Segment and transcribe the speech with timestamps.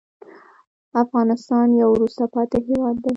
[1.03, 3.09] افغانستان یو وروسته پاتې هېواد دی.